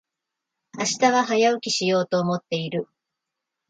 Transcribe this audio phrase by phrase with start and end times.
[0.79, 2.87] 明日は早起きしようと思っている。